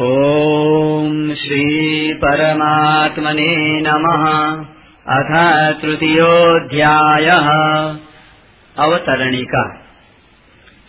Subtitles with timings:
[0.00, 4.66] ॐ श्रीपरमात्मने नमः।
[5.16, 7.48] अथ तृतीयोऽध्यायः।
[8.84, 9.86] अवतरणिका।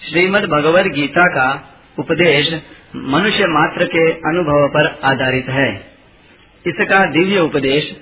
[0.10, 2.62] श्रीमद् भगवद गीता का उपदेश
[2.96, 5.86] मनुष्य मात्र के अनुभव पर आधारित है।
[6.68, 7.96] इसका दिव्य उपदेश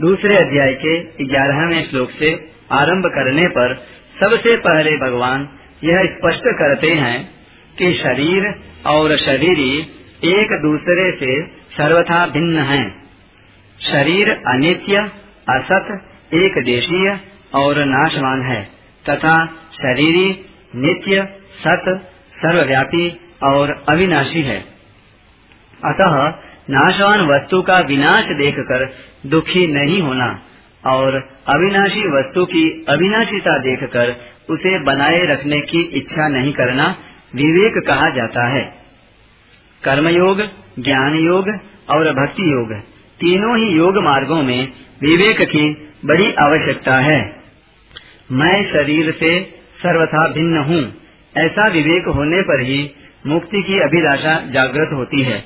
[0.00, 3.86] दूसरे अध्याय के ग्यारहवें श्लोक से आरंभ करने पर
[4.20, 5.48] सबसे पहले भगवान
[5.84, 7.30] यह स्पष्ट करते हैं
[7.78, 8.54] कि शरीर
[8.86, 11.42] और शरीरी एक दूसरे से
[11.76, 13.04] सर्वथा भिन्न हैं।
[13.92, 14.96] शरीर अनित्य,
[15.48, 17.20] असत एक देशीय
[17.54, 18.62] और नाशवान है,
[19.08, 20.44] तथा शरीरी,
[20.76, 21.28] नित्य,
[21.66, 22.02] सत,
[22.36, 24.58] सर्वव्यापी और अविनाशी है
[25.84, 26.28] अतः
[26.70, 28.92] नाशवान वस्तु का विनाश देखकर
[29.26, 30.42] दुखी नहीं होना
[30.86, 31.14] और
[31.48, 34.16] अविनाशी वस्तु की अविनाशीता देखकर
[34.50, 36.86] उसे बनाए रखने की इच्छा नहीं करना
[37.34, 38.81] विवेक कहा जाता है
[39.84, 40.42] कर्मयोग
[40.78, 41.48] ज्ञान योग
[41.90, 42.74] और भक्ति योग
[43.20, 44.68] तीनों ही योग मार्गों में
[45.02, 47.36] विवेक की बड़ी आवश्यकता है।
[48.32, 49.40] मैं शरीर से
[49.78, 50.94] सर्वथा भिन्न हूँ।
[51.36, 52.90] ऐसा विवेक होने पर ही
[53.26, 55.44] मुक्ति की अभिलाषा जागृत होती है।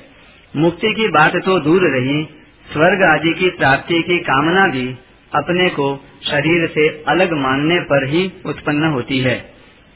[0.55, 2.23] मुक्ति की बात तो दूर रही,
[2.73, 4.95] स्वर्ग आदि की प्राप्ति की कामना भी
[5.35, 9.45] अपने को शरीर से अलग मानने पर ही उत्पन्न होती है।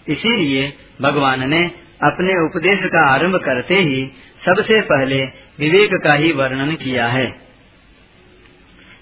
[0.07, 1.71] इसीलिए भगवान ने
[2.03, 4.11] अपने उपदेश का आरंभ करते ही
[4.45, 5.23] सबसे पहले
[5.59, 7.25] विवेक का ही वर्णन किया है।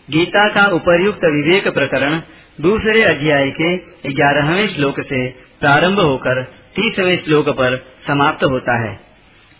[0.09, 2.21] गीता का उपर्युक्त विवेक प्रकरण
[2.61, 3.77] दूसरे अध्याय के
[4.13, 6.43] ग्यारहवें श्लोक से प्रारंभ होकर
[6.75, 8.99] तीसवें श्लोक पर समाप्त होता है।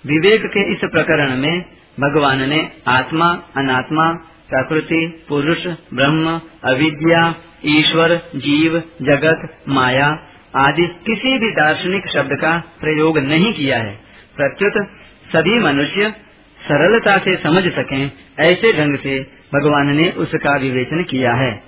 [0.05, 1.61] विवेक के इस प्रकरण में
[1.99, 4.13] भगवान ने आत्मा, अनात्मा,
[4.49, 10.19] प्रकृति, पुरुष, ब्रह्म, अविद्या, ईश्वर, जीव, जगत, माया
[10.55, 13.99] आदि किसी भी दार्शनिक शब्द का प्रयोग नहीं किया है।
[14.37, 14.87] प्रत्युत
[15.35, 16.13] सभी मनुष्य
[16.59, 19.19] सरलता से समझ सकें ऐसे ढंग से
[19.53, 21.63] भगवान ने उसका विवेचन किया है।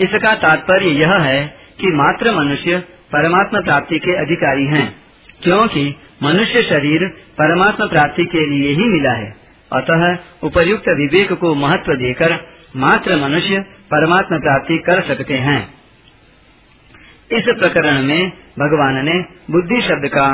[0.00, 2.78] इसका तात्पर्य यह है कि मात्र मनुष्य
[3.12, 4.96] परमात्मा प्राप्ति के अधिकारी हैं,
[5.42, 7.08] क्योंकि मनुष्य शरीर
[7.38, 9.34] परमात्मा प्राप्ति के लिए ही मिला है।
[9.72, 12.38] अतः उपयुक्त विवेक को महत्व देकर
[12.76, 13.60] मात्र मनुष्य
[13.90, 15.60] परमात्मा प्राप्ति कर सकते हैं।
[17.30, 18.28] इस प्रकरण में
[18.58, 19.20] भगवान ने
[19.50, 20.26] बुद्धि शब्द का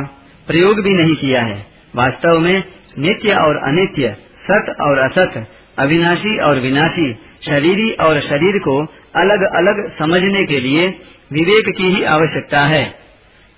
[0.46, 2.64] प्रयोग भी नहीं किया है। वास्तव में
[2.98, 4.16] नित्य और अनित्य
[4.50, 5.46] सत और असत
[5.78, 7.12] अविनाशी और विनाशी
[7.46, 8.86] शरीरी और शरीर को
[9.16, 10.86] अलग अलग समझने के लिए
[11.32, 12.94] विवेक की ही आवश्यकता है।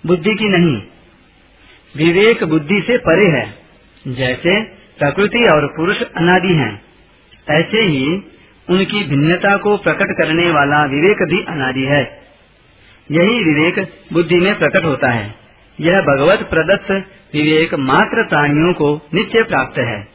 [0.07, 0.83] बुद्धि की नहीं।
[1.97, 3.55] विवेक बुद्धि से परे है।
[4.09, 4.63] जैसे
[4.99, 6.83] प्रकृति और पुरुष अनादि हैं,
[7.51, 8.23] ऐसे ही
[8.71, 12.23] उनकी भिन्नता को प्रकट करने वाला विवेक भी अनादि है।
[13.11, 15.44] यही विवेक बुद्धि में प्रकट होता है।
[15.81, 16.91] यह भगवत प्रदत्त
[17.35, 20.09] विवेक मात्र प्राणियों को नित्य प्राप्त है।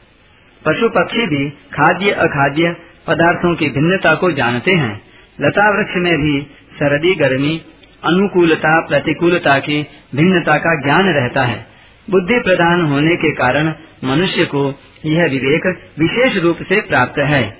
[0.66, 2.76] पशु पक्षी भी खाद्य अखाद्य
[3.06, 5.00] पदार्थों की भिन्नता को जानते हैं।
[5.40, 6.42] लता वृक्ष में भी
[6.74, 7.62] सर्दी, गर्मी,
[8.04, 11.66] अनुकूलता, प्रतिकूलता की भिन्नता का ज्ञान रहता है।
[12.10, 14.74] बुद्धि प्रदान होने के कारण मनुष्य को
[15.06, 17.58] यह विवेक विशेष रूप से प्राप्त है।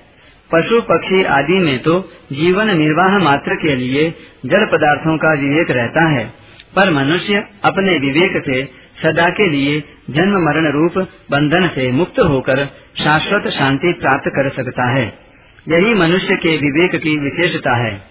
[0.55, 2.01] पशु, पक्षी आदि में तो
[2.33, 4.15] जीवन निर्वाह मात्र के लिए
[4.47, 10.33] जड़ पदार्थों का विवेक रहता है। पर मनुष्य अपने विवेक से सदा के लिए जन्म
[10.33, 12.65] मरण रूप बंधन से मुक्त होकर
[13.05, 15.31] शाश्वत शांति प्राप्त कर सकता है।
[15.69, 18.11] यही मनुष्य के विवेक की विशेषता है।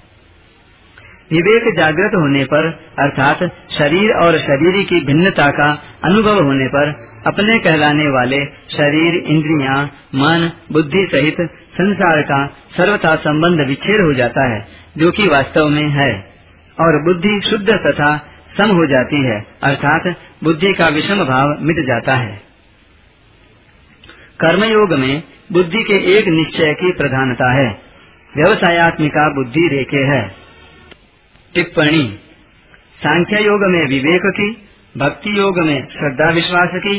[1.32, 2.68] विवेक जागृत होने पर
[3.00, 3.38] अर्थात
[3.78, 10.52] शरीर और शरीर की भिन्नता का अनुभव होने पर अपने कहलाने वाले शरीर इंद्रियाँ, मन
[10.72, 11.36] बुद्धि सहित
[11.74, 12.46] संसार का
[12.78, 14.66] सर्वथा संबंध विच्छेद हो जाता है
[14.98, 16.30] जो कि वास्तव में है।
[16.80, 22.16] और बुद्धि शुद्ध तथा सम हो जाती है, अर्थात बुद्धि का विषम भाव मिट जाता
[22.16, 22.42] है।
[24.40, 27.82] कर्मयोग में बुद्धि के एक निश्चय की प्रधानता है।
[28.38, 30.36] व्यवसायत्मिका बुद्धि रेखे है।
[31.54, 32.20] टिप्पणी
[33.04, 36.98] सांख्य योग में विवेक की भक्ति योग में श्रद्धा विश्वास की,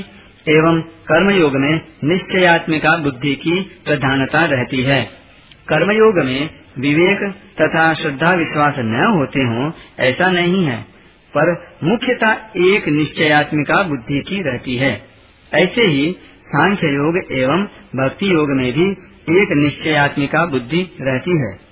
[0.49, 5.05] एवं कर्म योग में निश्चयात्मिका बुद्धि की प्रधानता रहती है।
[5.69, 10.90] कर्मयोग में विवेक तथा श्रद्धा विश्वास न होते हों, ऐसा नहीं है।
[11.37, 15.03] पर मुख्यता एक निश्चयात्मिका बुद्धि की रहती है।
[15.55, 16.17] ऐसे ही
[16.47, 17.65] सांख्य योग एवं
[17.97, 18.91] भक्ति योग में भी
[19.41, 21.71] एक निश्चयात्मिका बुद्धि रहती है।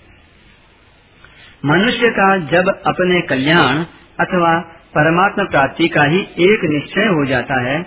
[1.65, 3.79] मनुष्य का जब अपने कल्याण
[4.21, 4.61] अथवा
[4.95, 7.83] परमात्मा प्राप्ति का ही एक निश्चय हो जाता है,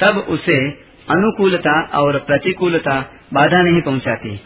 [0.00, 0.70] तब उसे
[1.10, 4.40] अनुकूलता और प्रतिकूलता बाधा नहीं पहुंचाती।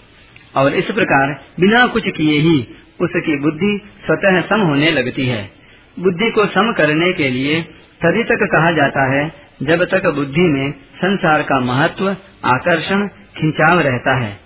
[0.57, 2.69] और इस प्रकार बिना कुछ किए ही
[3.01, 5.58] उसकी बुद्धि स्वतः सम होने लगती है।
[5.99, 7.63] बुद्धि को सम करने के लिए
[8.05, 14.17] तभी तक कहा जाता है, जब तक बुद्धि में संसार का महत्व, आकर्षण, खिंचाव रहता
[14.17, 14.41] है।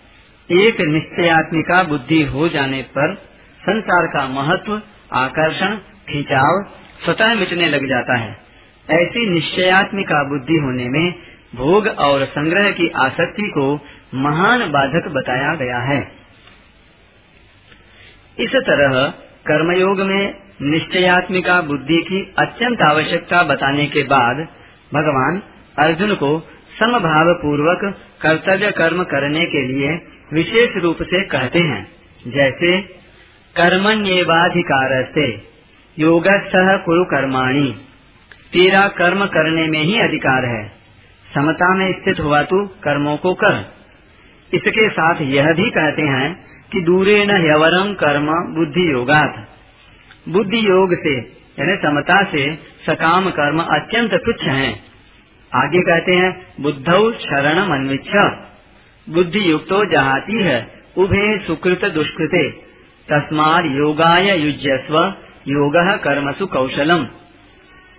[0.51, 3.15] एक निश्चयात्मिका बुद्धि हो जाने पर
[3.61, 4.81] संसार का महत्व,
[5.13, 5.77] आकर्षण,
[6.09, 6.65] खिंचाव
[7.05, 8.37] स्वतः मिटने लग जाता है।
[8.91, 11.15] ऐसी निश्चयात्मिका बुद्धि होने में
[11.57, 13.81] भोग और संग्रह की आसक्ति को
[14.15, 16.13] महान बाधक बताया गया है।
[18.39, 19.15] इस तरह
[19.47, 24.37] कर्मयोग में निश्चयात्मिका बुद्धि की अत्यंत आवश्यकता बताने के बाद
[24.95, 25.43] भगवान
[25.79, 26.41] अर्जुन को
[26.79, 29.89] समभाव पूर्वक कर्तव्य कर्म करने के लिए
[30.33, 31.87] विशेष रूप से कहते हैं।
[32.29, 32.83] जैसे
[33.57, 35.43] कर्मण्येवाधिकार से
[35.99, 37.75] योग सह कुरु कर्माणी।
[38.53, 40.69] तेरा कर्म करने में ही अधिकार है।
[41.35, 43.73] समता में स्थित हुआ तू कर्मों को कर।
[44.55, 49.49] इसके साथ यह भी कहते हैं कि दूरे न कर्म बुद्धि योगात
[50.29, 51.19] बुद्धि योग से,
[51.59, 52.55] यानी समता से,
[52.87, 54.81] सकाम कर्म अत्यंत तुच्छ हैं।
[55.55, 58.39] आगे कहते हैं, बुद्ध शरण अन्विच्छ
[59.09, 62.51] बुद्धि युक्तो जहाती है, उभे सुकृत दुष्कृते।
[63.09, 65.15] तस्मार योगाय युजस्व
[65.49, 67.05] योग कर्मसु कौशलम।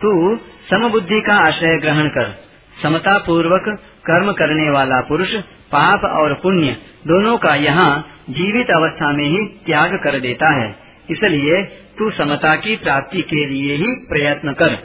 [0.01, 0.37] तू
[0.69, 2.35] समबुद्धि का आश्रय ग्रहण कर।
[2.83, 5.35] समता पूर्वक कर्म करने वाला पुरुष,
[5.71, 6.77] पाप और पुण्य,
[7.07, 11.63] दोनों का यहाँ जीवित अवस्था में ही त्याग कर देता है। इसलिए
[11.97, 14.75] तू समता की प्राप्ति के लिए ही प्रयत्न कर,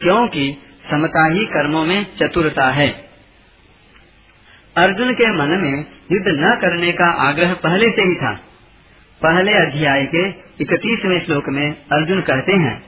[0.00, 0.56] क्योंकि
[0.90, 2.88] समता ही कर्मों में चतुरता है।
[4.76, 5.78] अर्जुन के मन में
[6.12, 8.32] युद्ध न करने का आग्रह पहले से ही था।
[9.20, 10.28] पहले अध्याय के
[10.60, 12.82] इकतीसवें श्लोक में अर्जुन कहते हैं,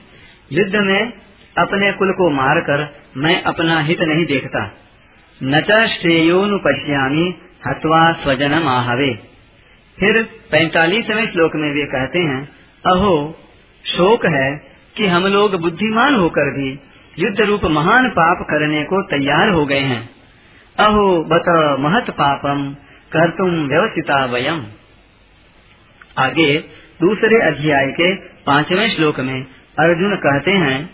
[0.51, 1.13] युद्ध में
[1.57, 4.71] अपने कुल को मारकर मैं अपना हित नहीं देखता।
[5.41, 5.61] न
[5.91, 7.35] श्रेयोनुपश्यामी
[7.67, 9.13] हत्वा स्वजन आहवे
[9.97, 10.21] फिर
[10.51, 13.39] पैतालीसवें श्लोक में वे कहते हैं अहो,
[13.85, 14.57] शोक है
[14.97, 16.79] कि हम लोग बुद्धिमान होकर भी
[17.19, 20.09] युद्ध रूप महान पाप करने को तैयार हो गए हैं।
[20.79, 22.75] अहो, बत महत पापम
[23.13, 24.63] कर तुम व्यवस्थिता वयम।
[26.17, 26.57] आगे,
[27.01, 29.41] दूसरे अध्याय के पाँचवें श्लोक में
[29.79, 30.89] अर्जुन कहते हैं,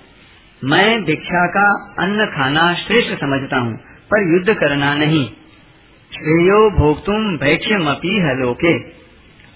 [0.63, 5.25] मैं भिक्षा का अन्न खाना श्रेष्ठ समझता हूँ, पर युद्ध करना नहीं।
[6.11, 8.79] श्रेयो भोग भोक्तुम भैक्ष्यमपी है लोके।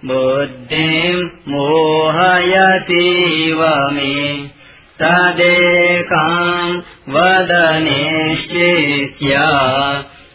[0.06, 4.50] बुद्धिम् मोहयतीव मे
[5.02, 9.36] तदेकाम् वदनेश्चेत्य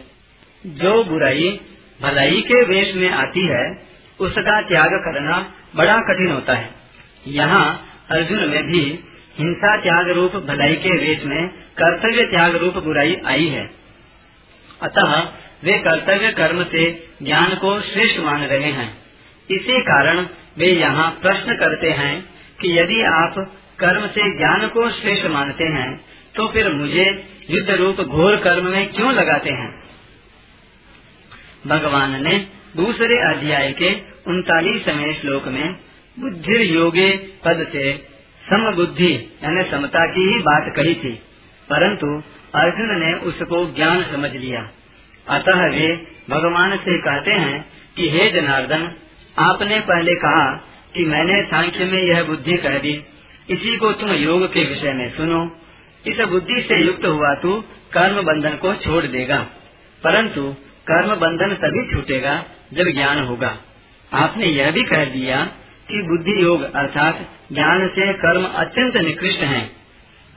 [0.65, 1.59] जो बुराई
[2.01, 3.83] भलाई के वेश में आती है,
[4.19, 6.69] उसका त्याग करना बड़ा कठिन होता है।
[7.27, 8.99] यहाँ अर्जुन में भी
[9.39, 11.47] हिंसा त्याग रूप भलाई के वेश में
[11.81, 13.69] कर्तव्य त्याग रूप बुराई आई है।
[14.81, 15.19] अतः
[15.63, 18.97] वे कर्तव्य कर्म से ज्ञान को श्रेष्ठ मान रहे हैं।
[19.51, 20.25] इसी कारण
[20.57, 22.13] वे यहाँ प्रश्न करते हैं
[22.61, 23.35] कि यदि आप
[23.79, 25.89] कर्म से ज्ञान को श्रेष्ठ मानते हैं
[26.35, 27.05] तो फिर मुझे
[27.49, 29.69] युद्ध रूप घोर कर्म में क्यों लगाते हैं?
[31.67, 32.37] भगवान ने
[32.75, 33.89] दूसरे अध्याय के
[34.27, 35.65] उनतालीसवें श्लोक में
[36.17, 37.09] बुद्धि योगे
[37.45, 37.91] पद से
[38.43, 39.11] सम बुद्धि
[39.43, 41.11] यानी समता की ही बात कही थी,
[41.69, 42.07] परंतु
[42.55, 44.61] अर्जुन ने उसको ज्ञान समझ लिया।
[45.27, 45.87] अतः वे
[46.29, 47.61] भगवान से कहते हैं
[47.95, 48.85] कि हे जनार्दन
[49.39, 50.55] आपने पहले कहा
[50.95, 53.03] कि मैंने सांख्य में यह बुद्धि कह दी।
[53.49, 55.51] इसी को तुम योग के विषय में सुनो।
[56.07, 59.47] इस बुद्धि से युक्त हुआ तू कर्म बंधन को छोड़ देगा।
[60.03, 60.53] परंतु
[60.87, 63.57] कर्म बंधन तभी छूटेगा जब ज्ञान होगा।
[64.13, 65.45] आपने यह भी कह दिया
[65.87, 67.17] कि बुद्धि योग अर्थात
[67.53, 69.71] ज्ञान से कर्म अत्यंत निकृष्ट हैं।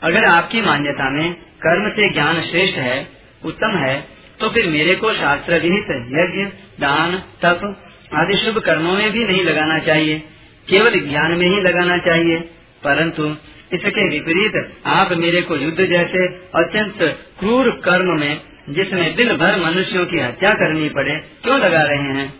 [0.02, 3.08] अगर आपकी मान्यता में कर्म से ज्ञान श्रेष्ठ है,
[3.44, 4.06] उत्तम है
[4.40, 5.86] तो फिर मेरे को शास्त्र विहित
[6.20, 6.44] यज्ञ,
[6.80, 7.80] दान, तप
[8.14, 10.22] आदि शुभ कर्मों में भी नहीं लगाना चाहिए।
[10.68, 12.40] केवल ज्ञान में ही लगाना चाहिए।
[12.84, 13.36] परंतु
[13.72, 16.98] इसके विपरीत आप मेरे को युद्ध जैसे अत्यंत
[17.40, 22.30] क्रूर कर्म में, जिसमें दिन भर मनुष्यों की हत्या करनी पड़े, क्यों लगा रहे हैं?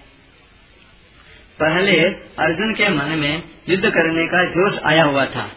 [1.63, 2.01] पहले
[2.39, 5.53] अर्जुन के मन में युद्ध करने का जोश आया हुआ था,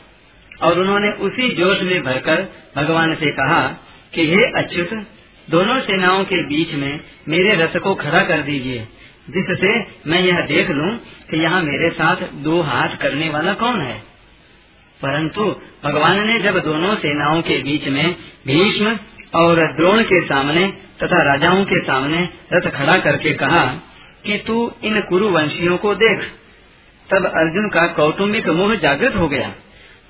[0.62, 3.68] और उन्होंने उसी जोश में भरकर भगवान से कहा
[4.16, 4.90] कि, हे अच्युत,
[5.50, 8.88] दोनों सेनाओं के बीच में मेरे रथ को खड़ा कर दीजिए।
[9.30, 9.80] जिससे
[10.10, 14.00] मैं यह देख लूँ कि यहाँ मेरे साथ दो हाथ करने वाला कौन है।
[15.02, 18.16] परंतु भगवान ने जब दोनों सेनाओं के बीच में
[18.48, 19.00] भीष्म
[19.36, 20.68] और द्रोण के सामने
[21.04, 23.66] तथा राजाओं के सामने रथ खड़ा करके कहा
[24.26, 26.26] कि तू इन कुरुवंशियों को देख।
[27.12, 29.56] तब अर्जुन का कौटुम्बिक मोह जागृत हो गया।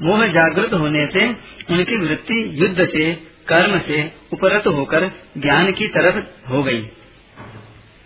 [0.02, 1.28] मोह जागृत होने से
[1.74, 3.14] उनकी वृत्ति युद्ध से,
[3.48, 6.82] कर्म से उपरत होकर ज्ञान की तरफ़ हो गई।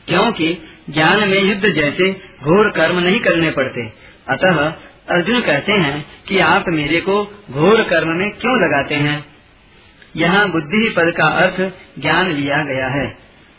[0.08, 2.12] क्योंकि ज्ञान में युद्ध जैसे
[2.44, 3.88] घोर कर्म नहीं करने पड़ते।
[4.30, 4.60] अतः
[5.10, 9.26] अर्जुन कहते हैं कि आप मेरे को घोर कर्म में क्यों लगाते हैं?
[10.16, 11.60] यहाँ बुद्धि पद का अर्थ
[12.02, 13.06] ज्ञान लिया गया है।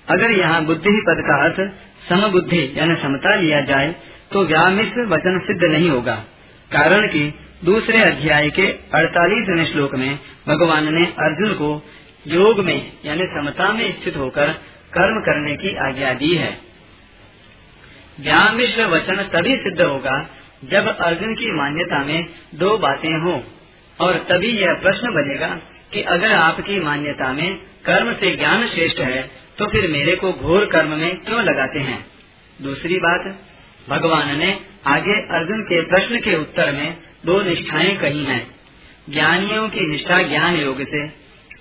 [0.08, 1.72] अगर यहाँ बुद्धि पद का अर्थ
[2.08, 3.94] समबुद्धि यानी समता लिया जाए
[4.32, 6.14] तो व्यामिश्र वचन सिद्ध नहीं होगा।
[6.70, 7.32] कारण कि
[7.64, 11.70] दूसरे अध्याय के अड़तालीसवें श्लोक में भगवान ने अर्जुन को
[12.26, 14.52] योग में यानी समता में स्थित होकर
[14.94, 16.71] कर्म करने की आज्ञा दी है।
[18.20, 20.28] व्यामिश्र वचन तभी सिद्ध होगा
[20.64, 23.44] जब अर्जुन की मान्यता में दो बातें हो।
[24.00, 25.48] और तभी यह प्रश्न बनेगा
[25.92, 30.64] कि अगर आपकी मान्यता में कर्म से ज्ञान श्रेष्ठ है तो फिर मेरे को घोर
[30.64, 32.06] कर्म में क्यों लगाते हैं?
[32.62, 33.38] दूसरी बात,
[33.88, 38.46] भगवान ने आगे अर्जुन के प्रश्न के उत्तर में दो निष्ठाएँ कही हैं।
[39.10, 41.08] ज्ञानियों की निष्ठा ज्ञान योग से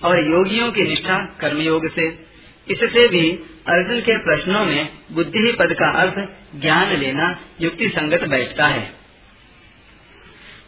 [0.03, 2.30] और योगियों की निष्ठा कर्म योग से।
[2.67, 3.31] इससे भी
[3.67, 6.15] अर्जुन के प्रश्नों में बुद्धि ही पद का अर्थ
[6.61, 8.91] ज्ञान लेना युक्ति संगत बैठता है।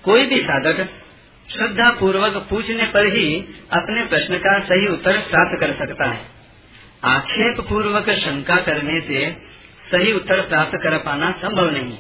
[0.04, 0.90] कोई भी साधक
[1.52, 3.36] श्रद्धा पूर्वक पूछने पर ही
[3.74, 6.22] अपने प्रश्न का सही उत्तर प्राप्त कर सकता है।
[7.04, 9.36] आक्षेप पूर्वक शंका करने से
[9.92, 11.98] सही उत्तर प्राप्त कर पाना संभव नहीं।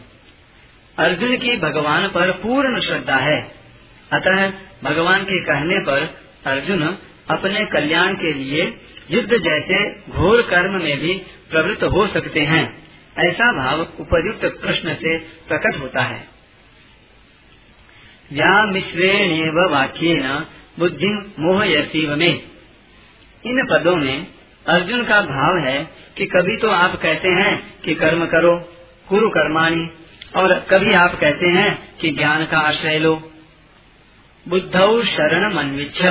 [0.98, 3.52] अर्जुन की भगवान पर पूर्ण श्रद्धा है।
[4.14, 4.52] अतः
[4.84, 6.98] भगवान के कहने पर अर्जुन
[7.30, 12.84] अपने कल्याण के लिए युद्ध जैसे घोर कर्म में भी प्रवृत्त हो सकते हैं।
[13.18, 16.28] ऐसा भाव उपयुक्त प्रश्न से प्रकट होता है।
[18.34, 20.46] या मिश्रेण वाक्य न
[20.80, 22.44] बुद्धि मोहयसीव में।
[23.46, 24.28] इन पदों में
[24.68, 25.88] अर्जुन का भाव है
[26.18, 28.58] कि कभी तो आप कहते हैं कि कर्म करो,
[29.10, 29.90] कुरु कर्माणी,
[30.36, 33.32] और कभी आप कहते हैं कि ज्ञान का आश्रय लो।
[34.48, 34.72] बुद्ध
[35.06, 36.02] शरण मनविच्छ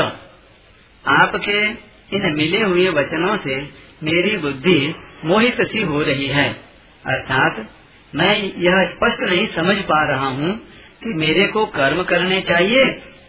[1.04, 1.68] आपके
[2.16, 3.56] इन मिले हुए वचनों से
[4.02, 4.94] मेरी बुद्धि
[5.24, 6.52] मोहित सी हो रही है।
[7.06, 7.68] अर्थात
[8.14, 10.56] मैं यह स्पष्ट नहीं समझ पा रहा हूँ
[11.04, 12.84] कि मेरे को कर्म करने चाहिए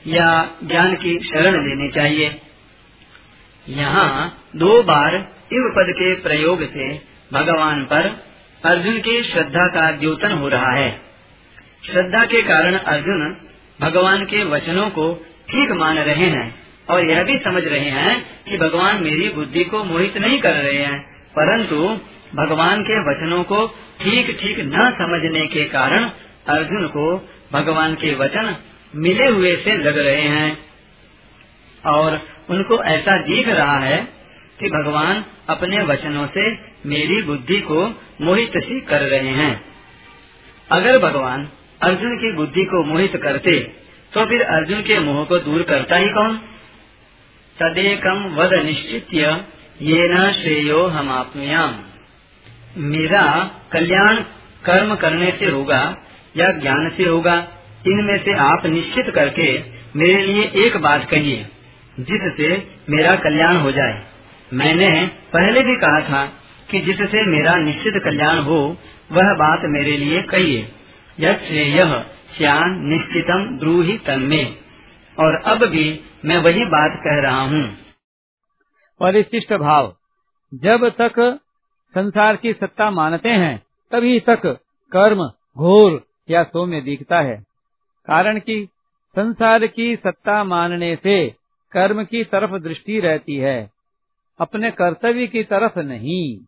[0.07, 2.41] या ज्ञान की शरण लेनी चाहिए।
[3.69, 5.15] यहाँ दो बार
[5.53, 7.01] इव पद के प्रयोग से
[7.33, 8.23] भगवान पर
[8.65, 11.01] अर्जुन की श्रद्धा का द्योतन हो रहा है।
[11.85, 13.37] श्रद्धा के कारण अर्जुन
[13.81, 15.13] भगवान के वचनों को
[15.49, 19.83] ठीक मान रहे हैं। और यह भी समझ रहे हैं कि भगवान मेरी बुद्धि को
[19.83, 20.99] मोहित नहीं कर रहे हैं,
[21.35, 21.77] परंतु
[22.35, 23.65] भगवान के वचनों को
[24.01, 26.09] ठीक ठीक न समझने के कारण
[26.47, 27.05] अर्जुन को
[27.53, 28.55] भगवान के वचन
[28.95, 30.57] मिले हुए से लग रहे हैं।
[31.83, 33.97] और उनको ऐसा दिख रहा है
[34.59, 36.51] कि भगवान अपने वचनों से
[36.89, 37.85] मेरी बुद्धि को
[38.21, 39.53] मोहित सी कर रहे हैं।
[40.69, 41.47] अगर भगवान
[41.81, 43.59] अर्जुन की बुद्धि को मोहित करते
[44.13, 46.39] तो फिर अर्जुन के मोह को दूर करता ही कौन?
[47.63, 49.13] तदेकम वद निश्चित
[49.82, 51.75] ये न श्रेयो हम आपनुयाम
[52.86, 53.22] मेरा
[53.72, 54.17] कल्याण
[54.65, 55.79] कर्म करने से होगा
[56.38, 57.36] या ज्ञान से होगा,
[57.88, 59.48] इनमें से आप निश्चित करके
[59.96, 61.46] मेरे लिए एक बात कहिए,
[62.00, 62.50] जिससे
[62.89, 64.01] मेरा कल्याण हो जाए।
[64.53, 64.89] मैंने
[65.34, 66.25] पहले भी कहा था
[66.72, 68.60] कि जिससे मेरा निश्चित कल्याण हो,
[69.12, 70.67] वह बात मेरे लिए कहिए
[71.20, 71.82] यह श्रेय
[72.38, 74.43] श्यान निश्चितम द्रूही तन्मे।
[75.20, 77.77] और अब भी मैं वही बात कह रहा हूँ।
[79.00, 79.98] परिशिष्ट भाव।
[80.53, 81.39] जब तक
[81.93, 84.46] संसार की सत्ता मानते हैं, तभी तक
[84.91, 87.38] कर्म घोर या सौम्य दिखता है।
[88.08, 88.67] कारण कि
[89.15, 91.36] संसार की सत्ता मानने से
[91.72, 93.72] कर्म की तरफ़ दृष्टि रहती है।
[94.39, 96.46] अपने कर्तव्य की तरफ़ नहीं।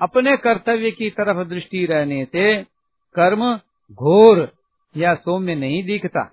[0.00, 2.62] अपने कर्तव्य की तरफ़ दृष्टि रहने से
[3.14, 3.56] कर्म
[3.92, 4.52] घोर
[4.96, 6.32] या सौम्य नहीं दिखता।